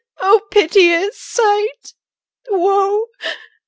[0.19, 1.93] O piteous sight!
[2.49, 3.05] Woe!